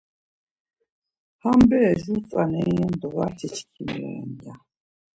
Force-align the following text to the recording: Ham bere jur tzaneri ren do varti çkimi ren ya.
Ham 1.41 1.59
bere 1.69 1.91
jur 2.03 2.19
tzaneri 2.23 2.73
ren 2.79 2.93
do 3.01 3.07
varti 3.17 3.47
çkimi 3.55 3.95
ren 4.01 4.29
ya. 4.43 4.53